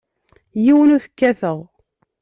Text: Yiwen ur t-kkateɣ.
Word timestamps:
Yiwen 0.63 0.93
ur 0.95 1.01
t-kkateɣ. 1.03 1.57